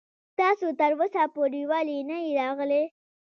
تاسو 0.39 0.67
تر 0.79 0.91
اوسه 0.97 1.23
پورې 1.35 1.61
ولې 1.71 1.97
نه 2.09 2.17
يې 2.23 2.31
راغلی. 2.41 2.83